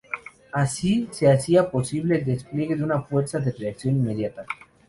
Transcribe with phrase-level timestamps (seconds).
[0.51, 4.47] Así, se hacía posible el despliegue de una fuerza de reacción inmediata.